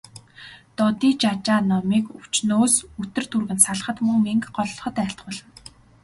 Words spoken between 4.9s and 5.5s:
айлтгуулна.